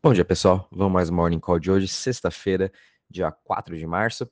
[0.00, 0.68] Bom dia, pessoal.
[0.70, 2.70] Vamos mais Morning Call de hoje, sexta-feira,
[3.10, 4.30] dia 4 de março.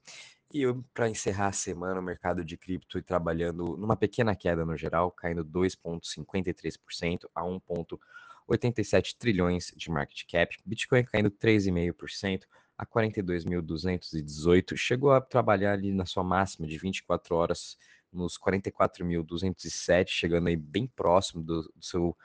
[0.54, 0.62] E
[0.94, 5.44] para encerrar a semana, o mercado de cripto trabalhando numa pequena queda no geral, caindo
[5.44, 10.56] 2,53% a 1,87 trilhões de market cap.
[10.64, 12.44] Bitcoin caindo 3,5%
[12.78, 14.76] a 42.218.
[14.76, 17.76] Chegou a trabalhar ali na sua máxima de 24 horas
[18.12, 22.16] nos 44.207, chegando aí bem próximo do, do seu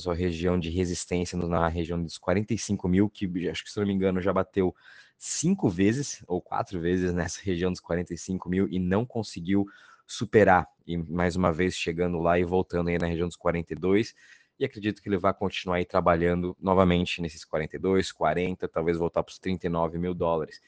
[0.00, 3.92] sua região de resistência na região dos 45 mil, que acho que se não me
[3.92, 4.74] engano já bateu
[5.18, 9.66] cinco vezes ou quatro vezes nessa região dos 45 mil e não conseguiu
[10.06, 10.66] superar.
[10.86, 14.14] E mais uma vez chegando lá e voltando aí na região dos 42.
[14.58, 19.32] E acredito que ele vai continuar aí trabalhando novamente nesses 42, 40, talvez voltar para
[19.32, 20.60] os 39 mil dólares.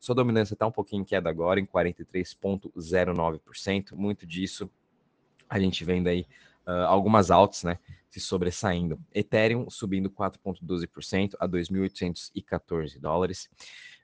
[0.00, 3.94] Sua dominância está um pouquinho em queda agora, em 43,09%.
[3.94, 4.70] Muito disso
[5.48, 6.26] a gente vendo aí
[6.66, 7.78] uh, algumas altas, né?
[8.10, 9.00] Se sobressaindo.
[9.14, 13.48] Ethereum subindo 4,12% a 2.814 dólares.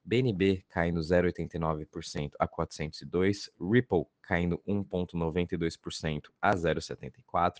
[0.05, 3.51] BNB caindo 0,89% a 402.
[3.61, 7.57] Ripple caindo 1,92% a 0,74.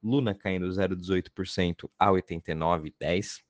[0.00, 3.42] Luna caindo 0,18% a 89,10.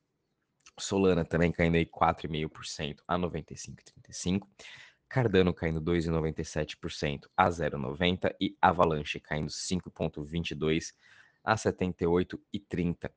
[0.79, 4.47] Solana também caindo aí 4,5% a 95,35.
[5.09, 10.93] Cardano caindo 2,97% a 0,90 e Avalanche caindo 5,22
[11.43, 13.11] a 78,30.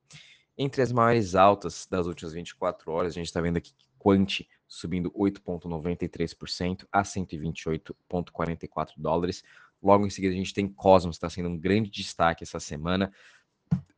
[0.57, 5.11] Entre as maiores altas das últimas 24 horas, a gente está vendo aqui Quant subindo
[5.11, 9.43] 8,93% a 128,44 dólares.
[9.83, 13.11] Logo em seguida, a gente tem Cosmos, está sendo um grande destaque essa semana,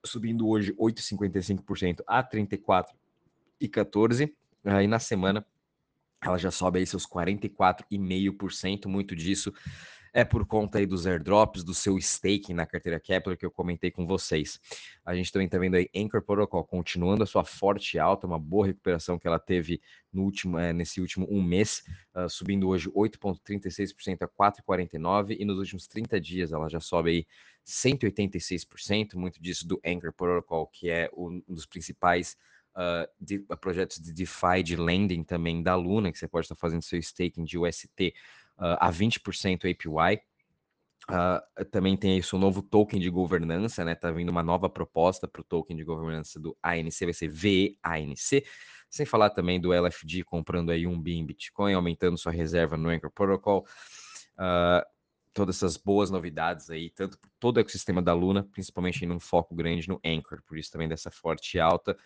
[0.03, 4.33] subindo hoje 8,55% a 34,14.
[4.65, 5.45] Aí na semana
[6.23, 9.53] ela já sobe aí seus 44,5%, muito disso
[10.13, 13.89] é por conta aí dos airdrops, do seu staking na carteira Kepler que eu comentei
[13.89, 14.59] com vocês.
[15.03, 18.67] A gente também está vendo aí Anchor Protocol continuando a sua forte alta, uma boa
[18.67, 19.81] recuperação que ela teve
[20.13, 21.83] no último, é, nesse último um mês,
[22.15, 27.25] uh, subindo hoje 8,36% a 4,49% e nos últimos 30 dias ela já sobe aí
[27.65, 32.37] 186%, muito disso do Anchor Protocol, que é um dos principais
[32.75, 36.55] uh, de, uh, projetos de DeFi, de lending também da Luna, que você pode estar
[36.55, 38.13] fazendo seu staking de UST
[38.57, 40.21] uh, a 20% APY.
[41.09, 43.93] Uh, também tem isso, um novo token de governança, né?
[43.93, 48.45] Tá vindo uma nova proposta para o token de governança do ANC, vai ser VANC.
[48.89, 53.11] Sem falar também do LFD comprando aí um BIM Bitcoin, aumentando sua reserva no Anchor
[53.11, 53.65] Protocol.
[54.35, 54.85] Uh,
[55.33, 59.55] todas essas boas novidades aí, tanto todo o ecossistema da Luna, principalmente em um foco
[59.55, 61.97] grande no Anchor, por isso também dessa forte alta.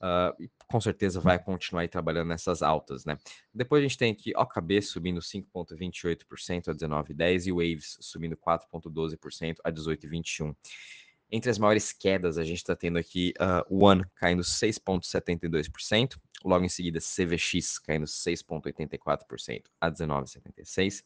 [0.00, 3.16] Uh, e com certeza vai continuar trabalhando nessas altas, né?
[3.52, 9.72] Depois a gente tem aqui OKB subindo 5,28% a 19,10% e Waves subindo 4,12% a
[9.72, 10.54] 18,21%.
[11.30, 16.68] Entre as maiores quedas, a gente está tendo aqui uh, One caindo 6,72%, logo em
[16.68, 21.02] seguida CVX caindo 6,84% a 19,76%,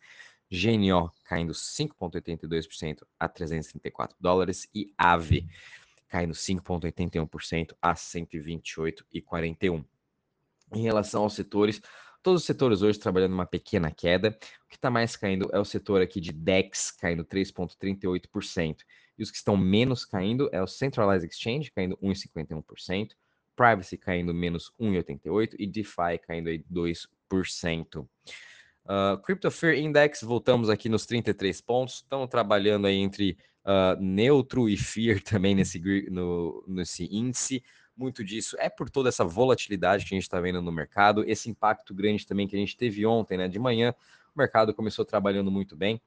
[0.51, 5.49] GNO caindo 5,82% a 334 dólares e AVE
[6.09, 9.85] caindo 5,81% a 128,41.
[10.75, 11.81] Em relação aos setores,
[12.23, 14.37] todos os setores hoje trabalhando uma pequena queda.
[14.65, 18.79] O que está mais caindo é o setor aqui de DEX, caindo 3,38%.
[19.19, 23.11] E os que estão menos caindo é o Centralized Exchange, caindo 1,51%,
[23.57, 28.07] Privacy caindo menos 1,88% e DeFi caindo aí 2%.
[28.85, 31.97] Uh, Crypto Fear Index, voltamos aqui nos 33 pontos.
[31.97, 33.37] Estamos trabalhando aí entre
[33.69, 35.79] uh, neutro e fear também nesse,
[36.11, 37.63] no, nesse índice.
[37.95, 41.51] Muito disso é por toda essa volatilidade que a gente está vendo no mercado, esse
[41.51, 43.49] impacto grande também que a gente teve ontem, né?
[43.49, 43.93] De manhã,
[44.35, 46.01] o mercado começou trabalhando muito bem,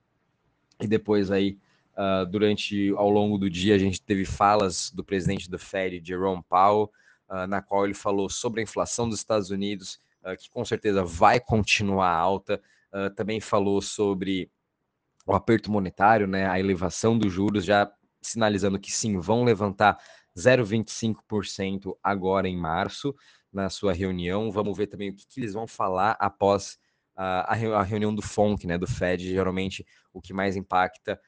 [0.79, 1.57] e depois aí,
[1.97, 6.41] uh, durante ao longo do dia, a gente teve falas do presidente do Fed, Jerome
[6.47, 6.89] Powell,
[7.29, 11.03] uh, na qual ele falou sobre a inflação dos Estados Unidos, uh, que com certeza
[11.03, 12.61] vai continuar alta.
[13.15, 14.49] também falou sobre
[15.25, 19.97] o aperto monetário, né, a elevação dos juros, já sinalizando que sim, vão levantar
[20.37, 23.15] 0,25% agora em março,
[23.51, 24.51] na sua reunião.
[24.51, 26.77] Vamos ver também o que, que eles vão falar após
[27.15, 29.27] a, a, reunião do FONC, né, do Fed.
[29.27, 31.19] Geralmente, o que mais impacta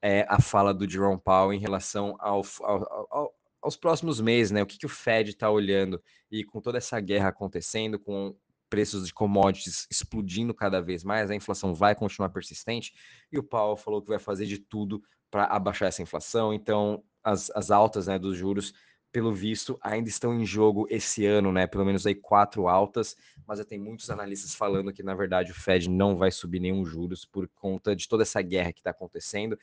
[0.00, 4.62] é a fala do Jerome Powell em relação ao, ao, ao, aos próximos meses, né?
[4.62, 8.36] O que, que o Fed está olhando e com toda essa guerra acontecendo, com
[8.74, 12.92] preços de commodities explodindo cada vez mais, a inflação vai continuar persistente,
[13.30, 15.00] e o Powell falou que vai fazer de tudo
[15.30, 18.74] para abaixar essa inflação, então as, as altas né, dos juros,
[19.12, 21.68] pelo visto, ainda estão em jogo esse ano, né?
[21.68, 23.14] Pelo menos aí quatro altas,
[23.46, 26.84] mas já tem muitos analistas falando que, na verdade, o Fed não vai subir nenhum
[26.84, 29.56] juros por conta de toda essa guerra que está acontecendo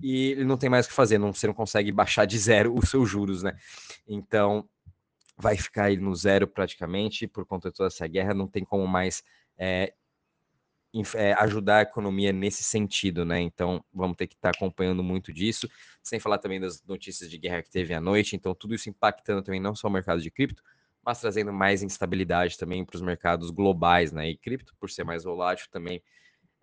[0.00, 2.72] e ele não tem mais o que fazer, não, você não consegue baixar de zero
[2.78, 3.56] os seus juros, né?
[4.06, 4.68] Então,
[5.36, 8.86] vai ficar aí no zero praticamente por conta de toda essa guerra, não tem como
[8.86, 9.22] mais
[9.58, 9.94] é,
[11.14, 13.40] é, ajudar a economia nesse sentido, né?
[13.40, 15.68] Então vamos ter que estar tá acompanhando muito disso,
[16.02, 18.36] sem falar também das notícias de guerra que teve à noite.
[18.36, 20.62] Então tudo isso impactando também não só o mercado de cripto,
[21.04, 24.28] mas trazendo mais instabilidade também para os mercados globais, né?
[24.28, 26.02] E cripto, por ser mais volátil, também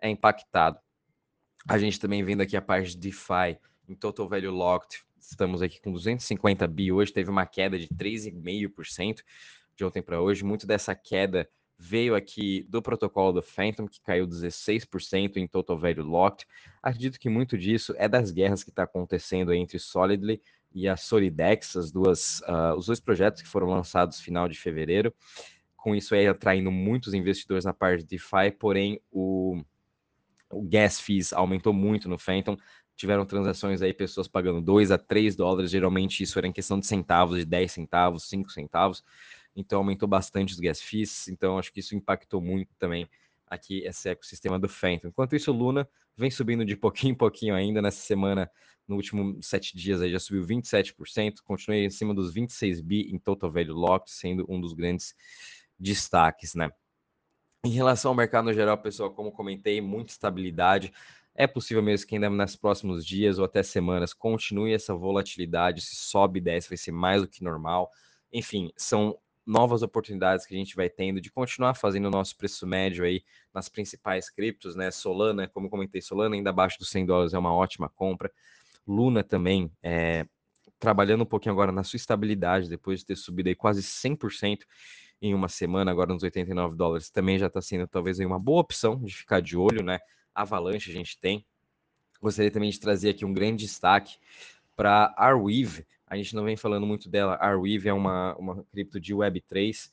[0.00, 0.78] é impactado.
[1.68, 3.58] A gente também vendo aqui a parte de DeFi
[3.88, 9.20] em Total Value Locked, estamos aqui com 250 bi hoje, teve uma queda de 3,5%
[9.76, 10.44] de ontem para hoje.
[10.44, 16.02] Muito dessa queda veio aqui do protocolo do Phantom, que caiu 16% em Total Value
[16.02, 16.46] Locked.
[16.82, 21.76] Acredito que muito disso é das guerras que está acontecendo entre Solidly e a Solidex,
[21.76, 25.12] as duas, uh, os dois projetos que foram lançados final de fevereiro.
[25.74, 29.62] Com isso aí atraindo muitos investidores na parte de DeFi, porém o,
[30.50, 32.58] o gas fees aumentou muito no Phantom.
[33.00, 36.86] Tiveram transações aí, pessoas pagando 2 a 3 dólares, geralmente isso era em questão de
[36.86, 39.02] centavos, de 10 centavos, 5 centavos
[39.54, 43.08] então aumentou bastante os gas fees, então acho que isso impactou muito também
[43.46, 45.08] aqui esse ecossistema do Phantom.
[45.08, 48.50] Enquanto isso, Luna vem subindo de pouquinho em pouquinho ainda, nessa semana,
[48.86, 53.18] no último sete dias aí já subiu 27%, continuei em cima dos 26 bi em
[53.18, 55.14] Total Value Locked, sendo um dos grandes
[55.78, 56.70] destaques, né?
[57.64, 60.92] Em relação ao mercado no geral, pessoal, como comentei, muita estabilidade.
[61.40, 65.96] É possível mesmo que ainda nos próximos dias ou até semanas continue essa volatilidade, se
[65.96, 67.90] sobe e desce vai ser mais do que normal.
[68.30, 72.66] Enfim, são novas oportunidades que a gente vai tendo de continuar fazendo o nosso preço
[72.66, 74.90] médio aí nas principais criptos, né?
[74.90, 78.30] Solana, como comentei, Solana ainda abaixo dos 100 dólares é uma ótima compra.
[78.86, 80.26] Luna também, é,
[80.78, 84.58] trabalhando um pouquinho agora na sua estabilidade, depois de ter subido aí quase 100%
[85.22, 89.02] em uma semana, agora nos 89 dólares, também já está sendo talvez uma boa opção
[89.02, 90.00] de ficar de olho, né?
[90.40, 91.44] Avalanche a gente tem.
[92.20, 94.18] Gostaria também de trazer aqui um grande destaque
[94.76, 97.36] para Arweave, a gente não vem falando muito dela.
[97.40, 99.90] Arweave é uma, uma cripto de Web3,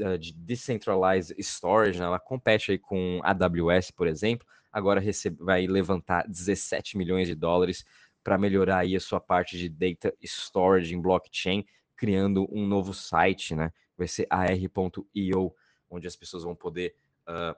[0.00, 2.06] eh, de Decentralized Storage, né?
[2.06, 7.84] ela compete aí com AWS, por exemplo, agora recebe, vai levantar 17 milhões de dólares
[8.24, 11.64] para melhorar aí a sua parte de data storage em blockchain,
[11.94, 13.70] criando um novo site, né?
[13.96, 15.54] Vai ser ar.io,
[15.88, 16.96] onde as pessoas vão poder
[17.28, 17.54] uh,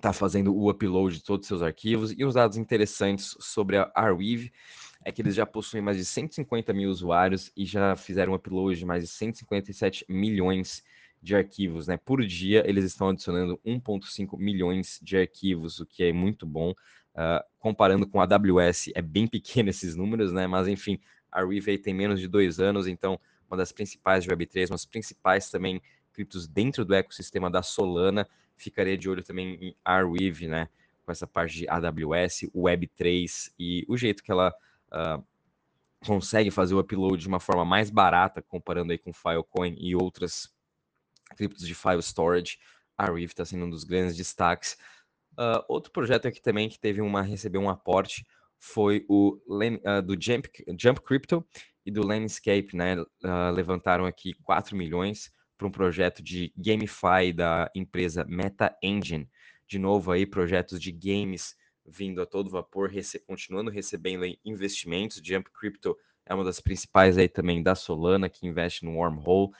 [0.00, 3.90] tá fazendo o upload de todos os seus arquivos e os dados interessantes sobre a
[3.94, 4.52] Arweave
[5.04, 8.78] é que eles já possuem mais de 150 mil usuários e já fizeram um upload
[8.78, 10.82] de mais de 157 milhões
[11.20, 11.96] de arquivos, né?
[11.96, 16.70] Por dia, eles estão adicionando 1,5 milhões de arquivos, o que é muito bom.
[17.14, 20.46] Uh, comparando com a AWS, é bem pequeno esses números, né?
[20.46, 20.98] Mas enfim,
[21.30, 24.86] a Reeve tem menos de dois anos, então uma das principais de Web3, uma das
[24.86, 25.80] principais também
[26.12, 28.28] criptos dentro do ecossistema da Solana.
[28.62, 30.68] Ficaria de olho também em Arweave, né?
[31.04, 34.54] Com essa parte de AWS, Web3 e o jeito que ela
[34.92, 35.24] uh,
[36.06, 40.52] consegue fazer o upload de uma forma mais barata, comparando aí com Filecoin e outras
[41.36, 42.58] criptos de file storage,
[42.96, 44.76] a Reef está sendo um dos grandes destaques.
[45.32, 48.26] Uh, outro projeto aqui também que teve uma recebeu um aporte
[48.58, 50.48] foi o uh, do Jump,
[50.78, 51.44] Jump Crypto
[51.84, 53.00] e do Landscape, né?
[53.00, 55.32] Uh, levantaram aqui 4 milhões
[55.62, 59.30] para um projeto de GameFi da empresa Meta Engine.
[59.64, 61.54] De novo aí, projetos de games
[61.86, 65.20] vindo a todo vapor, rece continuando recebendo investimentos.
[65.22, 69.52] Jump Crypto é uma das principais aí também da Solana, que investe no Wormhole,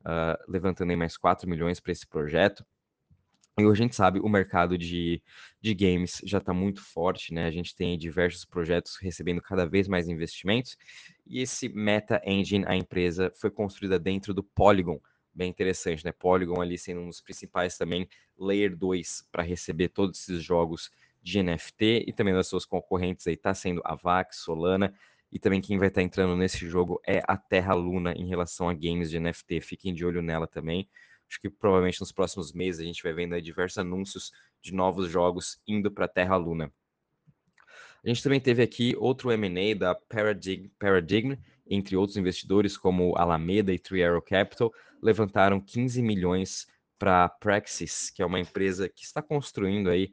[0.00, 2.64] uh, levantando aí mais 4 milhões para esse projeto.
[3.58, 5.22] E a gente sabe, o mercado de,
[5.60, 7.44] de games já está muito forte, né?
[7.44, 10.78] A gente tem diversos projetos recebendo cada vez mais investimentos.
[11.26, 14.98] E esse Meta Engine, a empresa, foi construída dentro do Polygon.
[15.32, 16.12] Bem interessante, né?
[16.12, 18.08] Polygon ali sendo um dos principais também,
[18.38, 20.90] Layer 2, para receber todos esses jogos
[21.22, 24.94] de NFT e também das suas concorrentes aí está sendo a Vax, Solana
[25.32, 28.68] e também quem vai estar tá entrando nesse jogo é a Terra Luna em relação
[28.68, 29.60] a games de NFT.
[29.60, 30.88] Fiquem de olho nela também.
[31.28, 35.60] Acho que provavelmente nos próximos meses a gente vai vendo diversos anúncios de novos jogos
[35.66, 36.72] indo para Terra Luna.
[38.02, 41.36] A gente também teve aqui outro M&A da Paradigm,
[41.70, 46.66] entre outros investidores como Alameda e Three Arrow Capital, levantaram 15 milhões
[46.98, 50.10] para Praxis, que é uma empresa que está construindo aí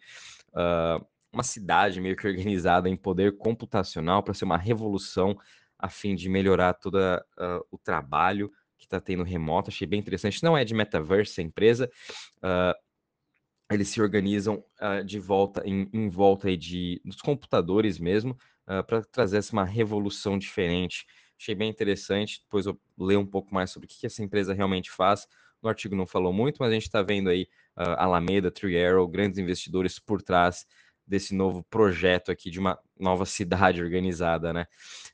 [0.54, 5.38] uh, uma cidade meio que organizada em poder computacional para ser uma revolução
[5.78, 9.70] a fim de melhorar todo uh, o trabalho que está tendo remoto.
[9.70, 10.44] Achei bem interessante.
[10.44, 11.90] Não é de metaverse a empresa.
[12.38, 12.74] Uh,
[13.72, 18.38] eles se organizam uh, de volta em, em volta de dos computadores mesmo
[18.86, 21.06] para trazer essa uma revolução diferente.
[21.39, 22.41] Achei bem interessante.
[22.41, 25.27] Depois eu ler um pouco mais sobre o que, que essa empresa realmente faz.
[25.62, 29.08] No artigo não falou muito, mas a gente está vendo aí uh, Alameda, Tree Arrow,
[29.08, 30.65] grandes investidores por trás
[31.06, 34.67] desse novo projeto aqui de uma nova cidade organizada, né?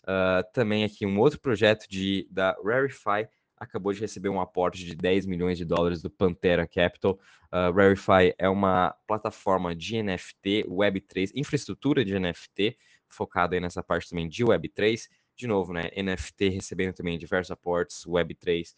[0.03, 4.95] Uh, também aqui um outro projeto de da Rarify, acabou de receber um aporte de
[4.95, 7.19] 10 milhões de dólares do Pantera Capital.
[7.51, 12.75] Uh, Rarify é uma plataforma de NFT, Web3, infraestrutura de NFT,
[13.07, 15.07] focada aí nessa parte também de Web3.
[15.35, 18.73] De novo, né, NFT recebendo também diversos aportes, Web3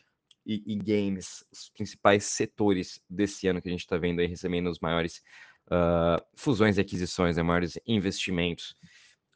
[0.45, 4.69] e, e games, os principais setores desse ano que a gente está vendo aí recebendo
[4.69, 5.21] os maiores
[5.67, 8.75] uh, fusões e aquisições, né, maiores investimentos.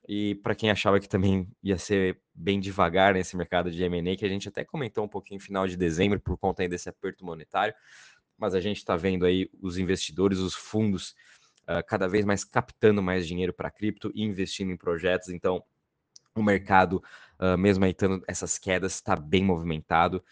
[0.07, 4.25] E para quem achava que também ia ser bem devagar nesse mercado de M&A, que
[4.25, 7.73] a gente até comentou um pouquinho final de dezembro por conta desse aperto monetário,
[8.37, 11.11] mas a gente está vendo aí os investidores, os fundos,
[11.63, 15.29] uh, cada vez mais captando mais dinheiro para cripto e investindo em projetos.
[15.29, 15.63] Então,
[16.35, 17.03] o mercado,
[17.39, 20.23] uh, mesmo tendo essas quedas, está bem movimentado.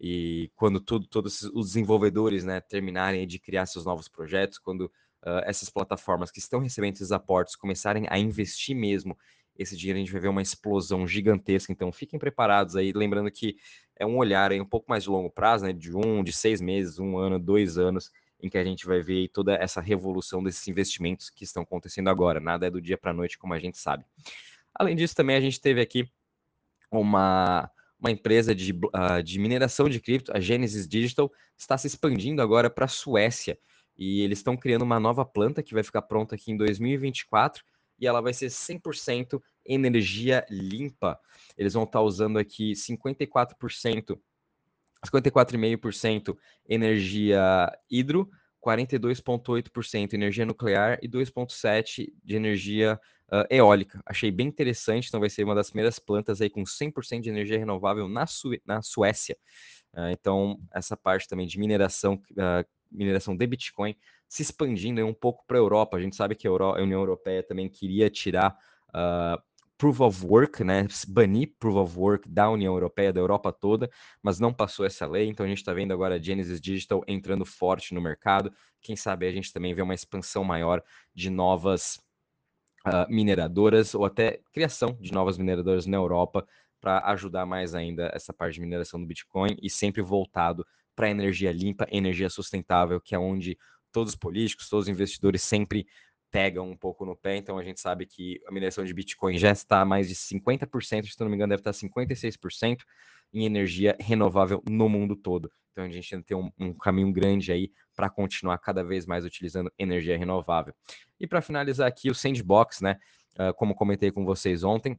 [0.00, 4.86] E quando tudo, todos os desenvolvedores né, terminarem de criar seus novos projetos, quando
[5.24, 9.16] uh, essas plataformas que estão recebendo esses aportes começarem a investir mesmo
[9.56, 11.72] esse dinheiro, a gente vai ver uma explosão gigantesca.
[11.72, 13.56] Então, fiquem preparados aí, lembrando que
[13.96, 16.60] é um olhar aí um pouco mais de longo prazo, né, de um, de seis
[16.60, 18.10] meses, um ano, dois anos,
[18.40, 22.40] em que a gente vai ver toda essa revolução desses investimentos que estão acontecendo agora.
[22.40, 24.04] Nada é do dia para a noite, como a gente sabe.
[24.74, 26.08] Além disso, também a gente teve aqui
[26.90, 32.42] uma, uma empresa de, uh, de mineração de cripto, a Genesis Digital, está se expandindo
[32.42, 33.58] agora para a Suécia
[33.96, 37.62] e eles estão criando uma nova planta que vai ficar pronta aqui em 2024
[37.98, 41.20] e ela vai ser 100% energia limpa.
[41.56, 44.18] Eles vão estar usando aqui 54%,
[45.06, 46.36] 54,5%
[46.68, 48.28] energia hidro,
[48.64, 52.98] 42,8% energia nuclear e 2,7% de energia
[53.32, 54.00] uh, eólica.
[54.06, 57.58] Achei bem interessante, então vai ser uma das primeiras plantas aí com 100% de energia
[57.58, 59.36] renovável na, Su na Suécia.
[59.92, 63.96] Uh, então, essa parte também de mineração uh, mineração de Bitcoin
[64.28, 65.96] se expandindo um pouco para a Europa.
[65.96, 68.56] A gente sabe que a, Euro, a, União Europeia também queria tirar
[69.82, 73.90] Proof of Work, né, banir Proof of Work da União Europeia, da Europa toda,
[74.22, 77.44] mas não passou essa lei, então a gente está vendo agora a Genesis Digital entrando
[77.44, 78.52] forte no mercado.
[78.80, 80.80] Quem sabe a gente também vê uma expansão maior
[81.12, 81.96] de novas
[82.86, 86.46] uh, mineradoras ou até criação de novas mineradoras na Europa
[86.80, 91.50] para ajudar mais ainda essa parte de mineração do Bitcoin e sempre voltado para energia
[91.50, 93.58] limpa, energia sustentável, que é onde
[93.90, 95.88] todos os políticos, todos os investidores sempre
[96.32, 97.36] pegam um pouco no pé.
[97.36, 101.04] Então a gente sabe que a mineração de Bitcoin já está a mais de 50%,
[101.04, 102.78] se não me engano, deve estar 56%
[103.32, 105.52] em energia renovável no mundo todo.
[105.70, 109.24] Então a gente ainda tem um, um caminho grande aí para continuar cada vez mais
[109.24, 110.74] utilizando energia renovável.
[111.20, 112.98] E para finalizar aqui, o Sandbox, né?
[113.38, 114.98] Uh, como comentei com vocês ontem,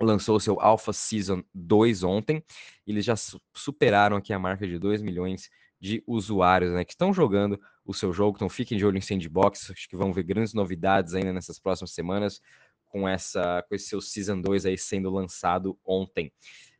[0.00, 2.42] lançou seu Alpha Season 2 ontem.
[2.86, 3.14] Eles já
[3.54, 5.50] superaram aqui a marca de 2 milhões
[5.80, 7.58] de usuários né, que estão jogando
[7.90, 8.36] o seu jogo.
[8.36, 9.70] Então fiquem de olho em Sandbox.
[9.70, 12.40] Acho que vão ver grandes novidades ainda nessas próximas semanas
[12.88, 16.32] com, essa, com esse seu Season 2 aí sendo lançado ontem.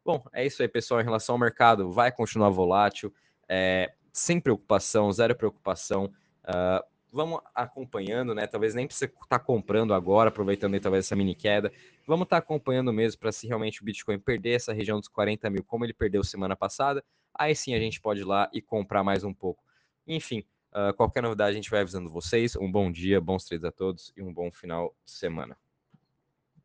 [0.05, 1.01] Bom, é isso aí, pessoal.
[1.01, 3.13] Em relação ao mercado, vai continuar volátil,
[3.49, 6.07] é, sem preocupação, zero preocupação.
[6.45, 8.47] Uh, vamos acompanhando, né?
[8.47, 11.73] Talvez nem precisa estar tá comprando agora, aproveitando aí, talvez essa mini queda.
[12.07, 15.51] Vamos estar tá acompanhando mesmo para se realmente o Bitcoin perder essa região dos 40
[15.51, 19.05] mil, como ele perdeu semana passada, aí sim a gente pode ir lá e comprar
[19.05, 19.63] mais um pouco.
[20.07, 22.57] Enfim, uh, qualquer novidade a gente vai avisando vocês.
[22.57, 25.57] Um bom dia, bons trades a todos e um bom final de semana.